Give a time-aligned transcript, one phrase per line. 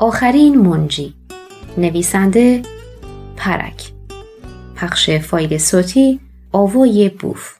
[0.00, 1.14] آخرین منجی.
[1.76, 2.62] نویسنده
[3.36, 3.92] پرک.
[4.76, 6.20] پخش فایل صوتی
[6.52, 7.58] آوای بوف.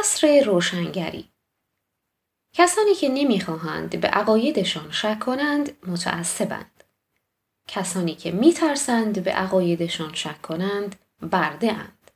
[0.00, 1.28] اصر روشنگری.
[2.52, 6.75] کسانی که نمی‌خواهند به عقایدشان شک کنند متعصبند.
[7.66, 12.10] کسانی که میترسند به عقایدشان شک کنند برده اند.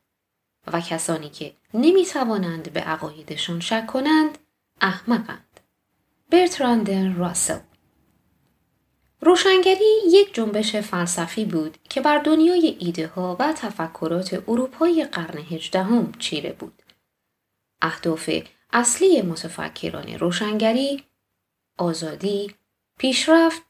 [0.72, 4.38] و کسانی که نمی‌توانند به عقایدشان شک کنند
[4.80, 5.60] احمقند.
[6.30, 7.58] برتراند راسل
[9.20, 16.12] روشنگری یک جنبش فلسفی بود که بر دنیای ایده ها و تفکرات اروپای قرن هجدهم
[16.18, 16.82] چیره بود.
[17.82, 18.30] اهداف
[18.72, 21.04] اصلی متفکران روشنگری
[21.78, 22.54] آزادی،
[22.98, 23.62] پیشرفت،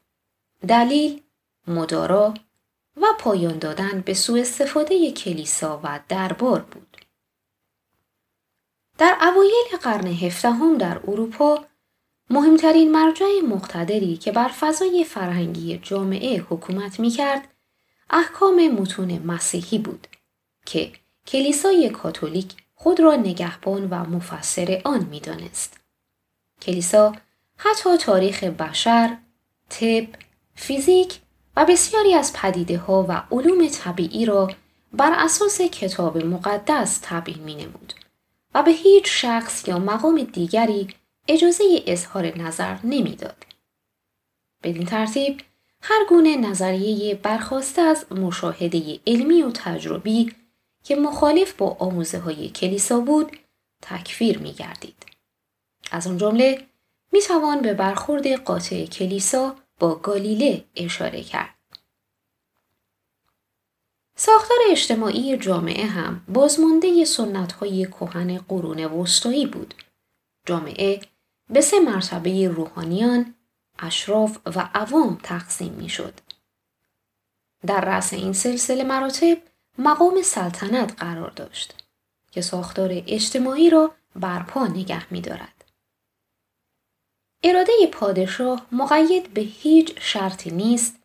[0.67, 1.21] دلیل،
[1.67, 2.33] مدارا
[2.97, 6.97] و پایان دادن به سوء استفاده کلیسا و دربار بود.
[8.97, 11.65] در اوایل قرن هفدهم در اروپا
[12.29, 17.47] مهمترین مرجع مقتدری که بر فضای فرهنگی جامعه حکومت می کرد
[18.09, 20.07] احکام متون مسیحی بود
[20.65, 20.91] که
[21.27, 25.79] کلیسای کاتولیک خود را نگهبان و مفسر آن می‌دانست.
[26.61, 27.15] کلیسا
[27.57, 29.17] حتی تاریخ بشر،
[29.69, 30.07] طب،
[30.55, 31.19] فیزیک
[31.55, 34.51] و بسیاری از پدیده ها و علوم طبیعی را
[34.93, 37.93] بر اساس کتاب مقدس تبیین می نمود
[38.53, 40.87] و به هیچ شخص یا مقام دیگری
[41.27, 43.45] اجازه اظهار نظر نمی‌داد.
[44.63, 45.41] بدین ترتیب
[45.81, 50.33] هر گونه نظریه برخواسته از مشاهده علمی و تجربی
[50.83, 53.37] که مخالف با آموزه های کلیسا بود
[53.81, 55.05] تکفیر می گردید.
[55.91, 56.67] از آن جمله
[57.11, 61.55] می توان به برخورد قاطع کلیسا با گالیله اشاره کرد.
[64.15, 69.73] ساختار اجتماعی جامعه هم بازمانده سنت های کهن قرون وسطایی بود.
[70.45, 71.01] جامعه
[71.49, 73.35] به سه مرتبه روحانیان،
[73.79, 76.13] اشراف و عوام تقسیم می شد.
[77.67, 79.37] در رأس این سلسله مراتب
[79.77, 81.75] مقام سلطنت قرار داشت
[82.31, 85.60] که ساختار اجتماعی را برپا نگه می دارد.
[87.43, 90.95] اراده پادشاه مقید به هیچ شرطی نیست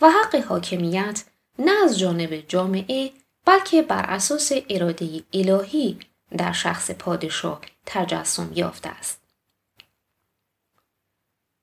[0.00, 1.24] و حق حاکمیت
[1.58, 3.10] نه از جانب جامعه
[3.44, 5.98] بلکه بر اساس اراده الهی
[6.36, 9.20] در شخص پادشاه تجسم یافته است.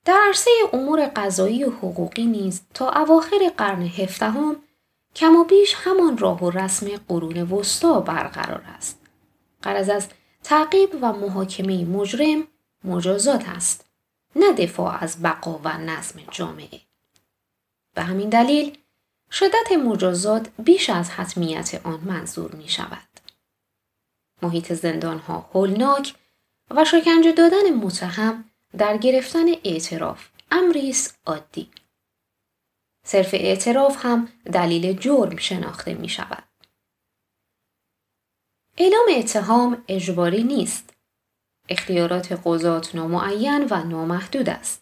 [0.05, 4.55] در عرصه امور قضایی و حقوقی نیز تا اواخر قرن هفدهم
[5.15, 8.99] کم و بیش همان راه و رسم قرون وسطا برقرار است.
[9.61, 10.07] قرض از
[10.43, 12.47] تعقیب و محاکمه مجرم
[12.83, 13.90] مجازات است.
[14.35, 16.81] نه دفاع از بقا و نظم جامعه.
[17.95, 18.77] به همین دلیل
[19.31, 23.07] شدت مجازات بیش از حتمیت آن منظور می شود.
[24.41, 26.15] محیط زندان ها هولناک
[26.69, 31.71] و شکنجه دادن متهم در گرفتن اعتراف امریس عادی.
[33.05, 36.43] صرف اعتراف هم دلیل جرم شناخته می شود.
[38.77, 40.90] اعلام اتهام اجباری نیست.
[41.69, 44.81] اختیارات قضات نامعین و نامحدود است.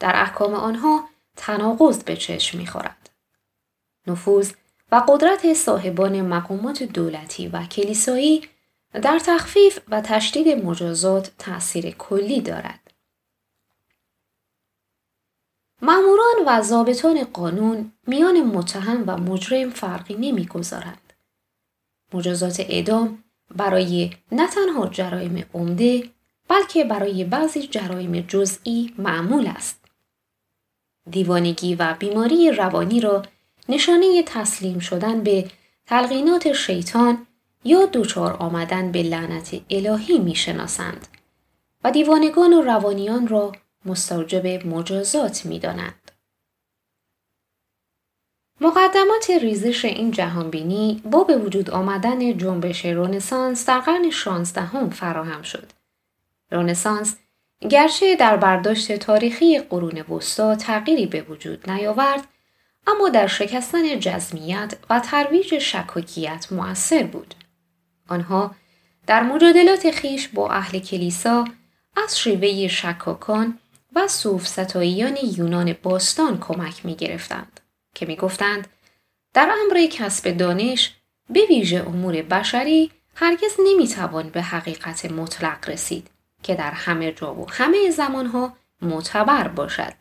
[0.00, 3.10] در احکام آنها تناقض به چشم خورد.
[4.06, 4.52] نفوذ
[4.92, 8.48] و قدرت صاحبان مقامات دولتی و کلیسایی
[8.92, 12.80] در تخفیف و تشدید مجازات تأثیر کلی دارد.
[15.82, 21.12] ماموران و ضابطان قانون میان متهم و مجرم فرقی نمی‌گذارند.
[22.14, 23.24] مجازات اعدام
[23.56, 26.04] برای نه تنها جرایم عمده
[26.48, 29.84] بلکه برای بعضی جرایم جزئی معمول است.
[31.10, 33.22] دیوانگی و بیماری روانی را
[33.68, 35.50] نشانه تسلیم شدن به
[35.86, 37.26] تلقینات شیطان
[37.64, 41.06] یا دوچار آمدن به لعنت الهی می‌شناسند
[41.84, 43.52] و دیوانگان و روانیان را
[43.84, 45.94] مستوجب مجازات می دانند.
[48.60, 55.72] مقدمات ریزش این جهانبینی با به وجود آمدن جنبش رونسانس در قرن شانزدهم فراهم شد.
[56.50, 57.16] رونسانس
[57.70, 62.28] گرچه در برداشت تاریخی قرون وسطا تغییری به وجود نیاورد
[62.86, 67.34] اما در شکستن جزمیت و ترویج شکاکیت مؤثر بود.
[68.08, 68.54] آنها
[69.06, 71.44] در مجادلات خیش با اهل کلیسا
[72.04, 73.58] از شیوه شکاکان
[73.94, 77.60] و صوف ستاییان یونان باستان کمک می گرفتند
[77.98, 78.68] که می گفتند
[79.34, 80.94] در امر کسب دانش
[81.30, 86.10] به ویژه امور بشری هرگز نمی توان به حقیقت مطلق رسید
[86.42, 89.92] که در همه جا و همه زمانها معتبر باشد.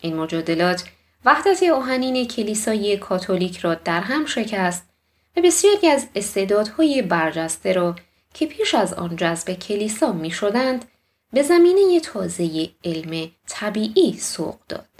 [0.00, 0.84] این مجادلات
[1.24, 4.88] وحدت آهنین کلیسای کاتولیک را در هم شکست
[5.36, 7.96] و بسیاری از استعدادهای برجسته را
[8.34, 10.84] که پیش از آن جذب کلیسا می شدند
[11.32, 14.95] به زمینه تازه علم طبیعی سوق داد.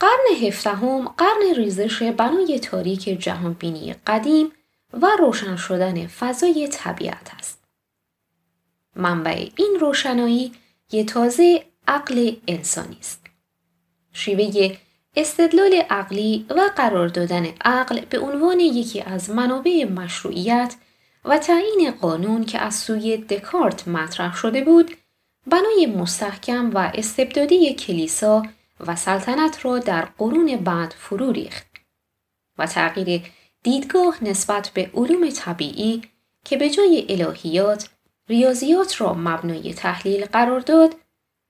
[0.00, 4.52] قرن هفدهم قرن ریزش بنای تاریک جهانبینی قدیم
[4.92, 7.64] و روشن شدن فضای طبیعت است.
[8.96, 10.52] منبع این روشنایی
[10.92, 13.26] یه تازه عقل انسانی است.
[14.12, 14.76] شیوه
[15.16, 20.74] استدلال عقلی و قرار دادن عقل به عنوان یکی از منابع مشروعیت
[21.24, 24.96] و تعیین قانون که از سوی دکارت مطرح شده بود
[25.46, 28.42] بنای مستحکم و استبدادی کلیسا
[28.80, 31.66] و سلطنت را در قرون بعد فرو ریخت
[32.58, 33.22] و تغییر
[33.62, 36.02] دیدگاه نسبت به علوم طبیعی
[36.44, 37.88] که به جای الهیات
[38.28, 40.94] ریاضیات را مبنای تحلیل قرار داد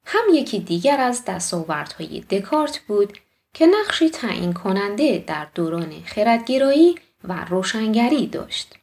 [0.05, 3.19] هم یکی دیگر از دستاوردهای دکارت بود
[3.55, 8.75] که نقشی تعیین کننده در دوران خردگرایی و روشنگری داشت.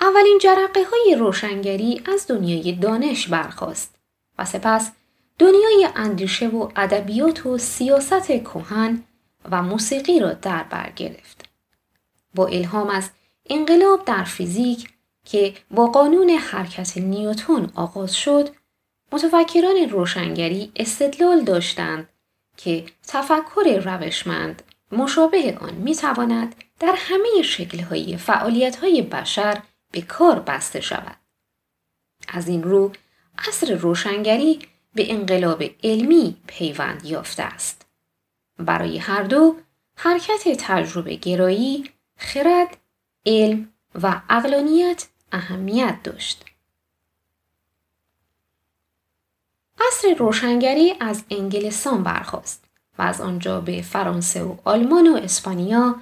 [0.00, 3.94] اولین جرقه های روشنگری از دنیای دانش برخاست
[4.38, 4.92] و سپس
[5.42, 9.04] دنیای اندیشه و ادبیات و سیاست کهن
[9.50, 11.48] و موسیقی را در بر گرفت.
[12.34, 13.10] با الهام از
[13.50, 14.88] انقلاب در فیزیک
[15.24, 18.48] که با قانون حرکت نیوتون آغاز شد،
[19.12, 22.08] متفکران روشنگری استدلال داشتند
[22.56, 24.62] که تفکر روشمند
[24.92, 31.16] مشابه آن می تواند در همه شکلهای فعالیتهای بشر به کار بسته شود.
[32.28, 32.92] از این رو
[33.48, 37.86] عصر روشنگری به انقلاب علمی پیوند یافته است.
[38.58, 39.56] برای هر دو
[39.96, 42.76] حرکت تجربه گرایی، خرد،
[43.26, 43.68] علم
[44.02, 46.44] و اقلانیت اهمیت داشت.
[49.88, 52.64] عصر روشنگری از انگلستان برخاست
[52.98, 56.00] و از آنجا به فرانسه و آلمان و اسپانیا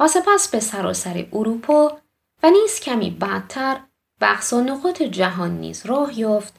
[0.00, 1.98] و سپس به سراسر اروپا
[2.42, 3.80] و نیز کمی بعدتر
[4.18, 6.54] به نقاط جهان نیز راه یافت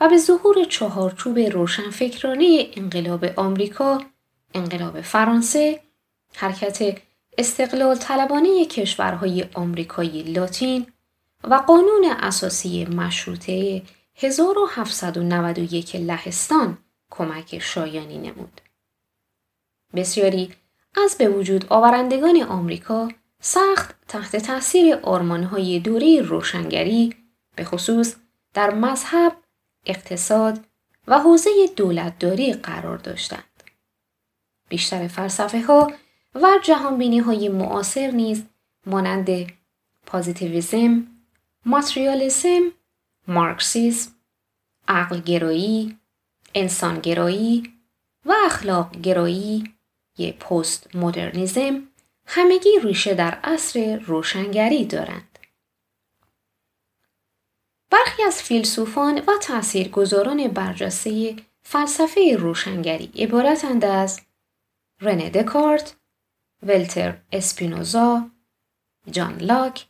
[0.00, 4.02] و به ظهور چهارچوب روشنفکرانه انقلاب آمریکا،
[4.54, 5.80] انقلاب فرانسه،
[6.34, 6.98] حرکت
[7.38, 10.86] استقلال طلبانه کشورهای آمریکایی لاتین
[11.44, 13.82] و قانون اساسی مشروطه
[14.16, 16.78] 1791 لهستان
[17.10, 18.60] کمک شایانی نمود.
[19.94, 20.54] بسیاری
[21.04, 23.08] از به وجود آورندگان آمریکا
[23.40, 27.14] سخت تحت تاثیر آرمانهای دوره روشنگری
[27.56, 28.16] به خصوص
[28.54, 29.32] در مذهب،
[29.88, 30.64] اقتصاد
[31.06, 33.62] و حوزه دولتداری قرار داشتند.
[34.68, 35.92] بیشتر فلسفه ها
[36.34, 38.44] و جهانبینی های معاصر نیز
[38.86, 39.28] مانند
[40.06, 41.06] پازیتیویزم،
[41.66, 42.72] ماتریالیسم،
[43.28, 44.10] مارکسیسم،
[44.88, 45.98] عقلگرایی،
[46.54, 47.72] انسانگرایی
[48.26, 49.74] و اخلاق گرایی
[50.18, 51.82] یه پست مدرنیزم
[52.26, 55.37] همگی ریشه در عصر روشنگری دارند.
[57.90, 64.20] برخی از فیلسوفان و تاثیرگذاران برجسته فلسفه روشنگری عبارتند از
[65.00, 65.96] رنه دکارت،
[66.62, 68.30] ولتر اسپینوزا،
[69.10, 69.86] جان لاک،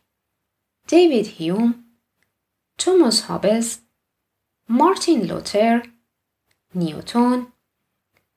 [0.87, 1.85] دیوید هیوم،
[2.77, 3.79] توماس هابز،
[4.69, 5.89] مارتین لوتر،
[6.75, 7.47] نیوتون،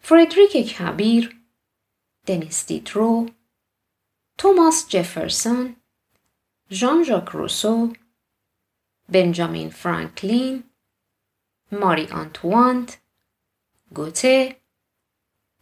[0.00, 1.40] فردریک کبیر،
[2.26, 3.28] دنیس دیترو،
[4.38, 5.76] توماس جفرسون،
[6.70, 7.92] ژان ژاک روسو،
[9.12, 10.64] بنجامین فرانکلین،
[11.72, 13.00] ماری آنتوانت،
[13.94, 14.56] گوته،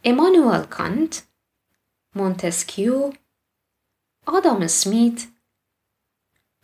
[0.03, 1.27] امانوئل کانت،
[2.15, 3.13] مونتسکیو،
[4.25, 5.27] آدام اسمیت،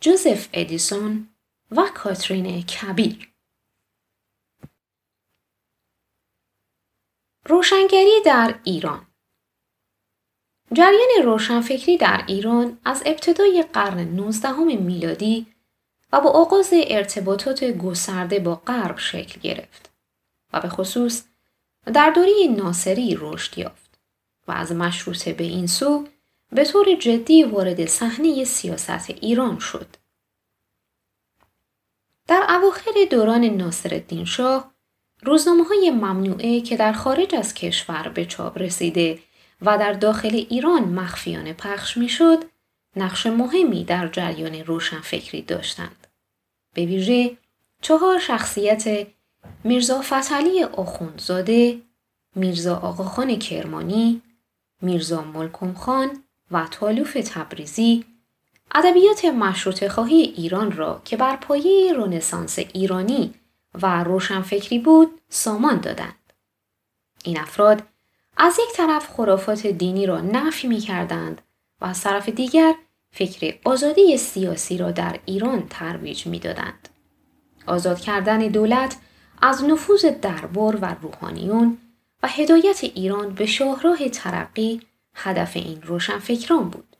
[0.00, 1.28] جوزف ادیسون
[1.70, 3.32] و کاترین کبیر
[7.48, 9.06] روشنگری در ایران.
[10.72, 15.46] جریان روشنفکری در ایران از ابتدای قرن 19 میلادی
[16.12, 19.90] و با آغاز ارتباطات گسترده با غرب شکل گرفت
[20.52, 21.24] و به خصوص
[21.86, 23.98] در دوره ناصری رشد یافت
[24.48, 26.06] و از مشروطه به این سو
[26.52, 29.86] به طور جدی وارد صحنه سیاست ایران شد.
[32.26, 34.72] در اواخر دوران ناصرالدین شاه
[35.22, 39.18] روزنامه های ممنوعه که در خارج از کشور به چاپ رسیده
[39.62, 42.08] و در داخل ایران مخفیانه پخش می
[42.98, 46.06] نقش مهمی در جریان روشنفکری داشتند.
[46.74, 47.36] به ویژه
[47.82, 49.06] چهار شخصیت
[49.64, 51.80] میرزا فتلی آخوندزاده،
[52.34, 54.22] میرزا آقاخان کرمانی،
[54.82, 56.10] میرزا ملکم خان
[56.50, 58.04] و تالوف تبریزی
[58.74, 63.34] ادبیات مشروط خواهی ایران را که بر پایه رونسانس ایرانی
[63.82, 66.32] و روشنفکری بود سامان دادند.
[67.24, 67.82] این افراد
[68.36, 71.42] از یک طرف خرافات دینی را نفی می کردند
[71.80, 72.74] و از طرف دیگر
[73.10, 76.88] فکر آزادی سیاسی را در ایران ترویج می دادند.
[77.66, 78.96] آزاد کردن دولت
[79.42, 81.78] از نفوذ دربار و روحانیون
[82.22, 84.80] و هدایت ایران به شاهراه ترقی
[85.14, 86.96] هدف این روشنفکران بود.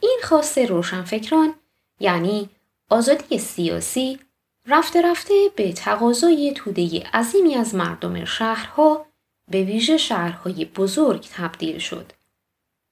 [0.00, 1.54] این خواست روشنفکران
[2.00, 2.50] یعنی
[2.88, 4.18] آزادی سیاسی
[4.66, 9.06] رفته رفته به تقاضای توده عظیمی از مردم شهرها
[9.48, 12.12] به ویژه شهرهای بزرگ تبدیل شد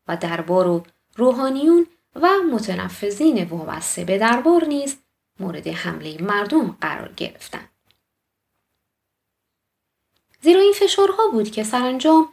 [0.09, 0.83] و دربار و
[1.19, 4.97] روحانیون و متنفذین وابسته به دربار نیز
[5.41, 7.69] مورد حمله مردم قرار گرفتند.
[10.41, 12.29] زیرا این فشارها بود که سرانجام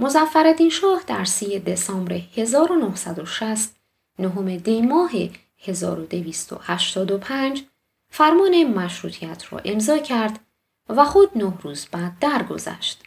[0.00, 3.76] مزفردین شاه در سی دسامبر 1960
[4.18, 5.10] نهم دی ماه
[5.58, 7.64] 1285
[8.10, 10.40] فرمان مشروطیت را امضا کرد
[10.88, 13.02] و خود نه روز بعد درگذشت.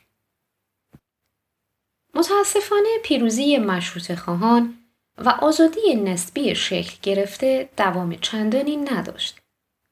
[2.14, 4.81] متاسفانه پیروزی مشروط خواهان
[5.18, 9.40] و آزادی نسبی شکل گرفته دوام چندانی نداشت.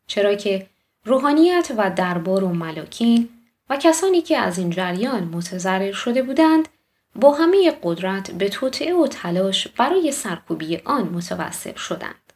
[0.07, 0.67] چرا که
[1.05, 3.29] روحانیت و دربار و ملاکین
[3.69, 6.67] و کسانی که از این جریان متضرر شده بودند
[7.15, 12.33] با همه قدرت به توطعه و تلاش برای سرکوبی آن متوسل شدند.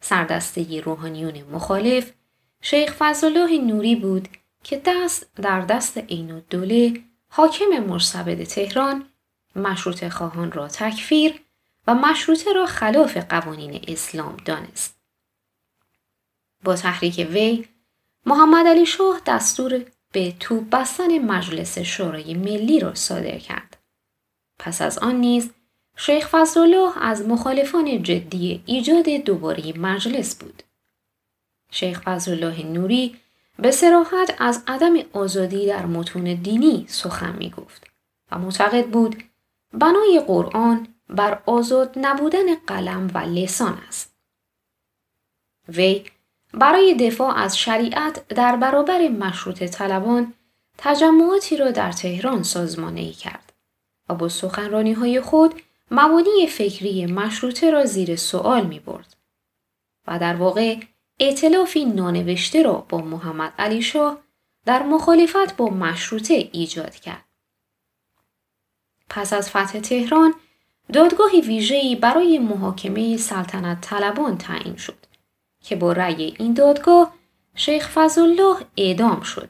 [0.00, 2.12] سردسته روحانیون مخالف
[2.60, 4.28] شیخ فضلالله نوری بود
[4.64, 9.06] که دست در دست عین دوله حاکم مرسبد تهران
[9.56, 11.45] مشروط خواهان را تکفیر
[11.86, 14.96] و مشروطه را خلاف قوانین اسلام دانست.
[16.64, 17.68] با تحریک وی
[18.26, 23.76] محمد علی شاه دستور به توپ بستن مجلس شورای ملی را صادر کرد.
[24.58, 25.50] پس از آن نیز
[25.96, 30.62] شیخ فضلالله از مخالفان جدی ایجاد دوباره مجلس بود.
[31.70, 33.16] شیخ فضلالله نوری
[33.58, 37.86] به سراحت از عدم آزادی در متون دینی سخن می گفت
[38.32, 39.24] و معتقد بود
[39.72, 44.16] بنای قرآن بر آزاد نبودن قلم و لسان است.
[45.68, 46.04] وی
[46.54, 50.34] برای دفاع از شریعت در برابر مشروط طلبان
[50.78, 53.52] تجمعاتی را در تهران سازمانه کرد
[54.08, 59.16] و با سخنرانی های خود مبانی فکری مشروطه را زیر سوال می برد
[60.06, 60.76] و در واقع
[61.20, 64.18] اعتلافی نانوشته را با محمد علی شاه
[64.64, 67.24] در مخالفت با مشروطه ایجاد کرد.
[69.08, 70.34] پس از فتح تهران
[70.92, 75.06] دادگاه ویژه‌ای برای محاکمه سلطنت طلبان تعیین شد
[75.60, 77.14] که با رأی این دادگاه
[77.54, 79.48] شیخ فضلالله اعدام شد.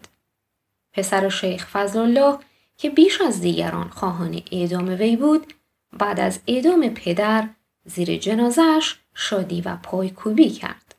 [0.93, 2.39] پسر شیخ فضلالله
[2.77, 5.55] که بیش از دیگران خواهان اعدام وی بود
[5.93, 7.49] بعد از اعدام پدر
[7.85, 10.95] زیر جنازش شادی و پایکوبی کرد.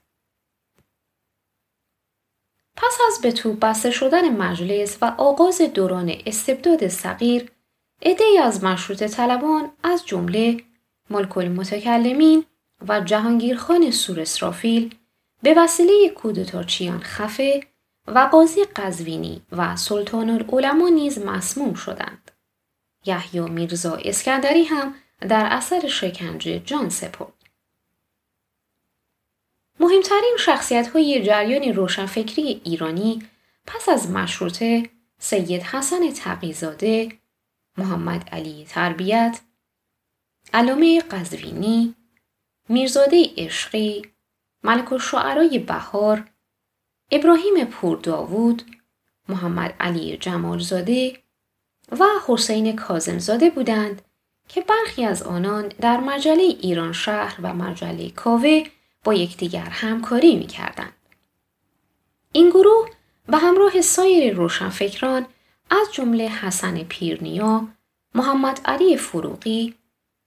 [2.76, 7.52] پس از به توپ بسته شدن مجلس و آغاز دوران استبداد صغیر
[8.02, 10.64] عدهای از مشروط طلبان از جمله
[11.10, 12.46] ملک المتکلمین
[12.88, 14.96] و جهانگیرخان سور اسرافیل
[15.44, 17.64] به وسیله کودتاچیان خفه
[18.08, 22.32] و قاضی قزوینی و سلطان العلماء نیز مسموم شدند.
[23.06, 27.34] یحیی میرزا اسکندری هم در اثر شکنجه جان سپرد.
[29.80, 33.24] مهمترین شخصیت های جریان روشنفکری ایرانی
[33.68, 34.90] پس از مشروطه
[35.20, 37.12] سید حسن تقیزاده،
[37.78, 39.40] محمد علی تربیت،
[40.54, 41.96] علامه قزوینی،
[42.70, 44.02] میرزاده عشقی،
[44.64, 46.30] ملک الشعرای بهار،
[47.12, 48.64] ابراهیم پور داوود،
[49.30, 51.20] محمد علی جمالزاده
[51.92, 54.02] و حسین کازمزاده بودند
[54.48, 58.64] که برخی از آنان در مجله ایران شهر و مجله کاوه
[59.04, 60.94] با یکدیگر همکاری می کردند.
[62.32, 62.90] این گروه
[63.26, 65.26] به همراه سایر روشنفکران
[65.70, 67.68] از جمله حسن پیرنیا،
[68.16, 69.76] محمد علی فروغی،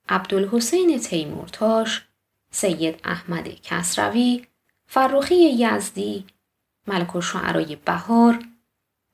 [0.08, 2.06] عبدالحسین تیمورتاش،
[2.50, 4.46] سید احمد کسروی،
[4.86, 6.24] فروخی یزدی،
[6.86, 8.44] ملک شعرای بهار،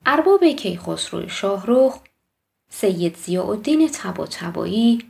[0.05, 1.99] ارباب کیخسرو شاهروخ،
[2.69, 5.05] سید زیاءالدین تبا تبایی،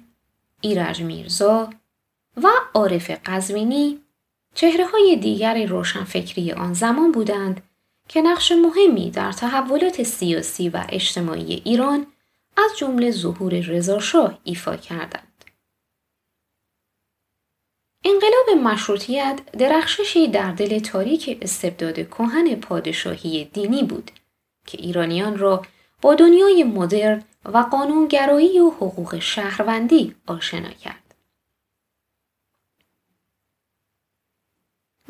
[0.62, 1.70] ایرج میرزا
[2.44, 4.00] و عارف قزوینی
[4.54, 7.62] چهره های دیگر روشنفکری آن زمان بودند
[8.08, 12.08] که نقش مهمی در تحولات سیاسی و اجتماعی ایران
[12.58, 15.44] از جمله ظهور رضاشاه ایفا کردند.
[18.06, 24.12] انقلاب مشروطیت درخششی در دل تاریک استبداد کهن پادشاهی دینی بود
[24.68, 25.62] که ایرانیان را
[26.02, 31.07] با دنیای مدرن و قانونگرایی و حقوق شهروندی آشنا کرد.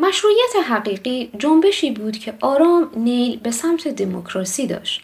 [0.07, 5.03] مشروعیت حقیقی جنبشی بود که آرام نیل به سمت دموکراسی داشت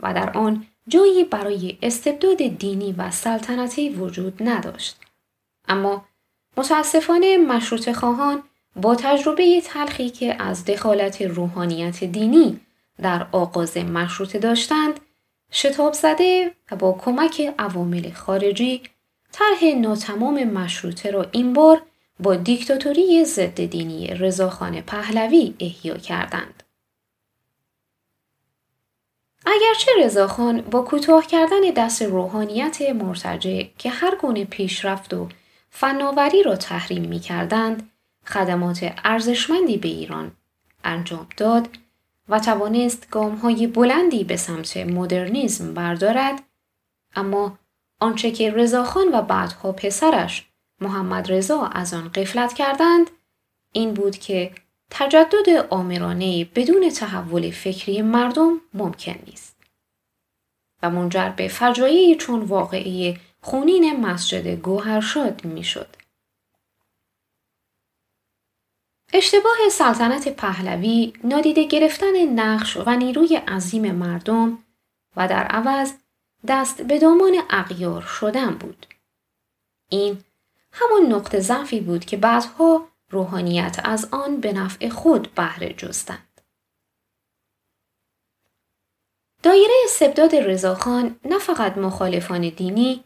[0.00, 4.96] و در آن جایی برای استبداد دینی و سلطنتی وجود نداشت.
[5.68, 6.04] اما
[6.56, 8.42] متاسفانه مشروط خواهان
[8.76, 12.60] با تجربه تلخی که از دخالت روحانیت دینی
[13.02, 15.00] در آغاز مشروطه داشتند
[15.52, 18.82] شتاب زده و با کمک عوامل خارجی
[19.32, 21.82] طرح ناتمام مشروطه را این بار
[22.20, 26.62] با دیکتاتوری ضد دینی رضاخان پهلوی احیا کردند.
[29.46, 35.28] اگرچه رضاخان با کوتاه کردن دست روحانیت مرتجع که هر گونه پیشرفت و
[35.70, 37.90] فناوری را تحریم می کردند،
[38.26, 40.32] خدمات ارزشمندی به ایران
[40.84, 41.68] انجام داد
[42.28, 46.42] و توانست گام های بلندی به سمت مدرنیزم بردارد
[47.16, 47.58] اما
[48.00, 50.46] آنچه که رضاخان و بعدها پسرش
[50.84, 53.10] محمد رضا از آن قفلت کردند
[53.72, 54.52] این بود که
[54.90, 59.56] تجدد آمرانه بدون تحول فکری مردم ممکن نیست
[60.82, 65.96] و منجر به فجایعی چون واقعی خونین مسجد گوهرشاد می‌شد.
[69.12, 74.58] اشتباه سلطنت پهلوی نادیده گرفتن نقش و نیروی عظیم مردم
[75.16, 75.92] و در عوض
[76.48, 78.86] دست به دامان اغیار شدن بود.
[79.88, 80.18] این
[80.74, 86.40] همان نقطه ضعفی بود که بعدها روحانیت از آن به نفع خود بهره جستند.
[89.42, 93.04] دایره استبداد رضاخان نه فقط مخالفان دینی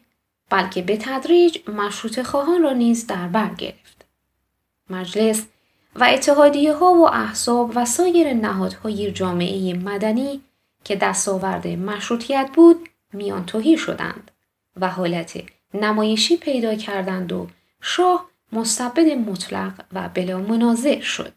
[0.49, 4.05] بلکه به تدریج مشروط خواهان را نیز در بر گرفت.
[4.89, 5.45] مجلس
[5.95, 10.41] و اتحادیه ها و احزاب و سایر نهادهای جامعه مدنی
[10.83, 14.31] که دستاورد مشروطیت بود میان توهی شدند
[14.75, 17.47] و حالت نمایشی پیدا کردند و
[17.81, 21.33] شاه مستبد مطلق و بلا منازع شد.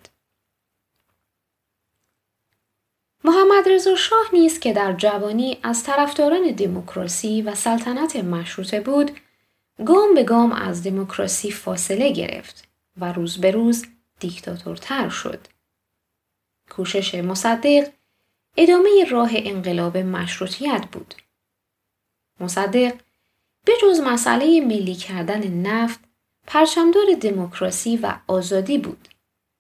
[3.25, 9.11] محمد رضا شاه نیز که در جوانی از طرفداران دموکراسی و سلطنت مشروطه بود،
[9.87, 13.87] گام به گام از دموکراسی فاصله گرفت و روز به روز
[14.21, 15.47] دیکتاتورتر شد.
[16.71, 17.89] کوشش مصدق
[18.57, 21.15] ادامه راه انقلاب مشروطیت بود.
[22.41, 22.95] مصدق
[23.65, 26.01] به جز مسئله ملی کردن نفت
[26.47, 29.09] پرچمدار دموکراسی و آزادی بود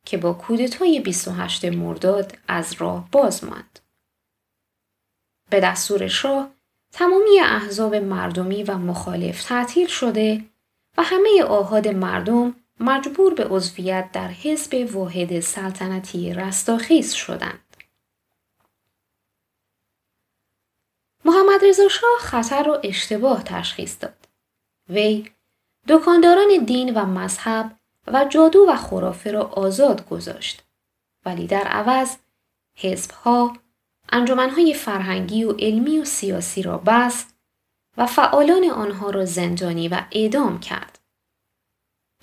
[0.06, 3.78] که با کودتای 28 مرداد از راه باز ماند.
[5.50, 6.50] به دستور شاه
[6.92, 10.44] تمامی احزاب مردمی و مخالف تعطیل شده
[10.98, 17.76] و همه آهاد مردم مجبور به عضویت در حزب واحد سلطنتی رستاخیز شدند.
[21.24, 24.28] محمد رضا شاه خطر را اشتباه تشخیص داد.
[24.88, 25.30] وی
[25.88, 30.64] دکانداران دین و مذهب و جادو و خرافه را آزاد گذاشت
[31.24, 32.16] ولی در عوض
[32.76, 33.56] حزبها
[34.12, 37.34] انجمنهای فرهنگی و علمی و سیاسی را بست
[37.96, 40.98] و فعالان آنها را زندانی و اعدام کرد.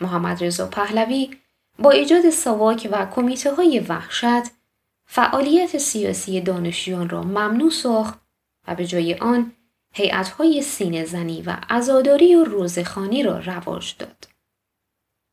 [0.02, 1.38] محمد رضا پهلوی
[1.80, 4.52] با ایجاد سواک و کمیته های وحشت
[5.08, 8.20] فعالیت سیاسی دانشجویان را ممنوع ساخت
[8.68, 9.52] و به جای آن
[9.94, 14.28] هیئت‌های سینه زنی و عزاداری و روزخانی را رواج داد.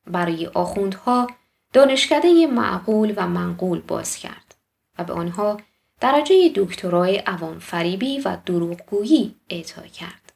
[0.07, 1.27] برای آخوندها
[1.73, 4.55] دانشکده معقول و منقول باز کرد
[4.99, 5.61] و به آنها
[6.01, 10.33] درجه دکترای عوام فریبی و دروغگویی اعطا کرد.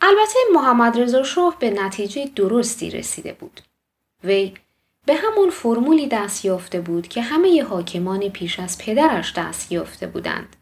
[0.00, 3.60] البته محمد رضا شاه به نتیجه درستی رسیده بود.
[4.24, 4.54] وی
[5.06, 10.56] به همون فرمولی دست یافته بود که همه حاکمان پیش از پدرش دست یافته بودند.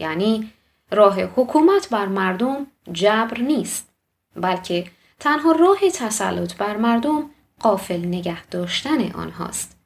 [0.00, 0.52] یعنی
[0.90, 3.88] راه حکومت بر مردم جبر نیست
[4.36, 9.76] بلکه تنها راه تسلط بر مردم قافل نگه داشتن آنهاست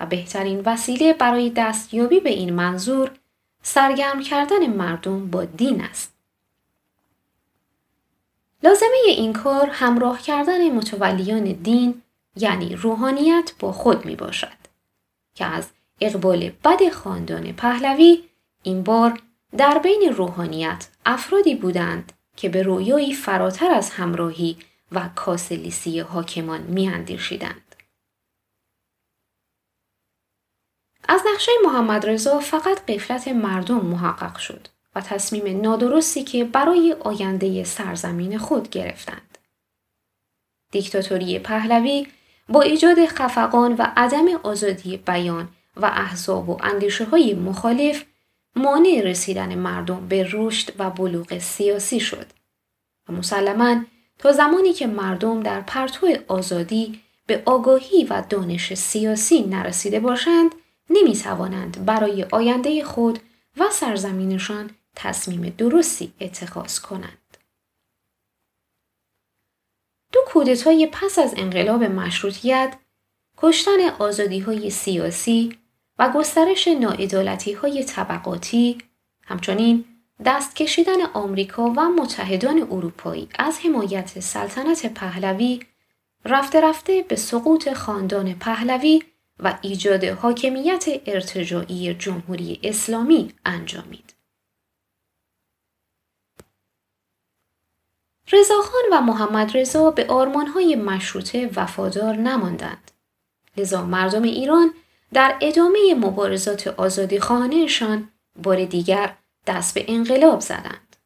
[0.00, 3.10] و بهترین وسیله برای دستیابی به این منظور
[3.62, 6.14] سرگرم کردن مردم با دین است.
[8.62, 12.02] لازمه این کار همراه کردن متولیان دین
[12.36, 14.56] یعنی روحانیت با خود می باشد
[15.34, 15.70] که از
[16.00, 18.24] اقبال بد خاندان پهلوی
[18.62, 19.18] این بار
[19.56, 24.56] در بین روحانیت افرادی بودند که به رویایی فراتر از همراهی
[24.92, 27.74] و کاسلیسی حاکمان میاندیشیدند.
[31.08, 37.64] از نقشه محمد رضا فقط قفلت مردم محقق شد و تصمیم نادرستی که برای آینده
[37.64, 39.38] سرزمین خود گرفتند.
[40.70, 42.06] دیکتاتوری پهلوی
[42.48, 48.04] با ایجاد خفقان و عدم آزادی بیان و احزاب و اندیشه های مخالف
[48.56, 52.26] مانع رسیدن مردم به رشد و بلوغ سیاسی شد
[53.08, 53.84] و مسلما
[54.18, 60.54] تا زمانی که مردم در پرتو آزادی به آگاهی و دانش سیاسی نرسیده باشند
[60.90, 63.18] نمی توانند برای آینده خود
[63.56, 67.36] و سرزمینشان تصمیم درستی اتخاذ کنند.
[70.12, 72.76] دو کودتای پس از انقلاب مشروطیت
[73.36, 75.58] کشتن آزادی های سیاسی
[75.98, 78.78] و گسترش ناعدالتی های طبقاتی
[79.24, 79.84] همچنین
[80.24, 85.60] دست کشیدن آمریکا و متحدان اروپایی از حمایت سلطنت پهلوی
[86.24, 89.02] رفته رفته به سقوط خاندان پهلوی
[89.38, 94.14] و ایجاد حاکمیت ارتجاعی جمهوری اسلامی انجامید.
[98.32, 102.90] رضاخان و محمد رضا به آرمانهای مشروطه وفادار نماندند.
[103.56, 104.74] لذا مردم ایران
[105.12, 108.08] در ادامه مبارزات آزادی خانهشان
[108.42, 110.96] بار دیگر دست به انقلاب زدند.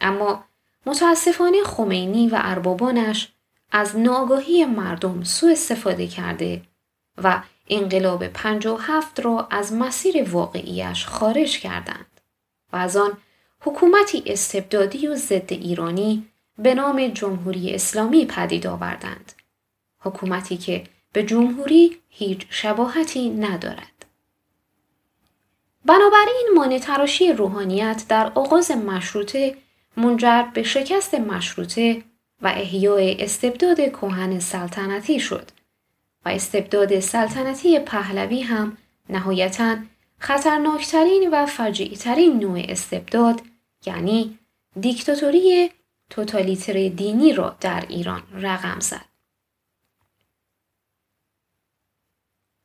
[0.00, 0.44] اما
[0.86, 3.32] متاسفانه خمینی و اربابانش
[3.72, 6.62] از ناگاهی مردم سوء استفاده کرده
[7.22, 12.20] و انقلاب 57 را از مسیر واقعیش خارج کردند
[12.72, 13.16] و از آن
[13.60, 19.32] حکومتی استبدادی و ضد ایرانی به نام جمهوری اسلامی پدید آوردند.
[20.00, 24.06] حکومتی که به جمهوری هیچ شباهتی ندارد.
[25.84, 29.56] بنابراین مانع تراشی روحانیت در آغاز مشروطه
[29.96, 32.02] منجر به شکست مشروطه
[32.42, 35.50] و احیای استبداد کهن سلطنتی شد
[36.24, 38.76] و استبداد سلطنتی پهلوی هم
[39.08, 39.76] نهایتا
[40.18, 43.42] خطرناکترین و فجیعترین نوع استبداد
[43.86, 44.38] یعنی
[44.80, 45.70] دیکتاتوری
[46.10, 49.13] توتالیتر دینی را در ایران رقم زد.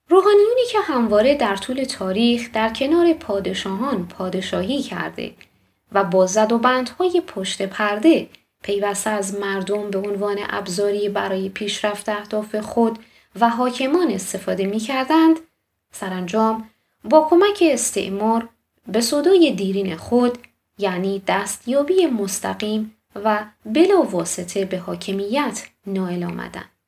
[0.10, 5.34] روحانیونی که همواره در طول تاریخ در کنار پادشاهان پادشاهی کرده
[5.92, 8.30] و با زد و بندهای پشت پرده
[8.64, 13.00] پیوسته از مردم به عنوان ابزاری برای پیشرفت اهداف خود
[13.40, 15.40] و حاکمان استفاده می کردند،
[15.92, 16.70] سرانجام
[17.04, 18.50] با کمک استعمار
[18.88, 20.38] به صدای دیرین خود
[20.78, 26.79] یعنی دستیابی مستقیم و بلا واسطه به حاکمیت نائل آمدند.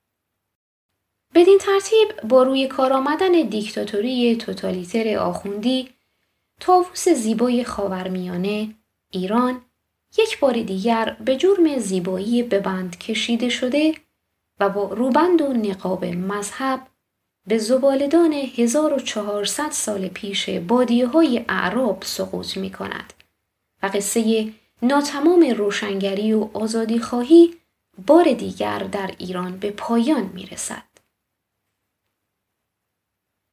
[1.36, 5.90] بدین ترتیب با روی کار آمدن دیکتاتوری توتالیتر آخوندی
[6.60, 8.76] تاووس زیبای خاورمیانه
[9.12, 9.62] ایران
[10.18, 13.94] یک بار دیگر به جرم زیبایی به بند کشیده شده
[14.60, 16.80] و با روبند و نقاب مذهب
[17.48, 23.14] به زبالدان 1400 سال پیش بادیه های اعراب سقوط می کند
[23.84, 27.54] و قصه ناتمام روشنگری و آزادی خواهی
[28.08, 30.91] بار دیگر در ایران به پایان می رسد.